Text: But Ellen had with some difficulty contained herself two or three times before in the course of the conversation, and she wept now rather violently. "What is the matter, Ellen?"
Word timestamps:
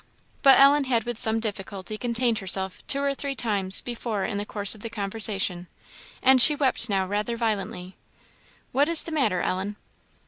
But 0.41 0.59
Ellen 0.59 0.85
had 0.85 1.03
with 1.03 1.19
some 1.19 1.39
difficulty 1.39 1.95
contained 1.95 2.39
herself 2.39 2.81
two 2.87 3.01
or 3.03 3.13
three 3.13 3.35
times 3.35 3.81
before 3.81 4.25
in 4.25 4.39
the 4.39 4.47
course 4.47 4.73
of 4.73 4.81
the 4.81 4.89
conversation, 4.89 5.67
and 6.23 6.41
she 6.41 6.55
wept 6.55 6.89
now 6.89 7.05
rather 7.05 7.37
violently. 7.37 7.95
"What 8.71 8.89
is 8.89 9.03
the 9.03 9.11
matter, 9.11 9.41
Ellen?" 9.43 9.75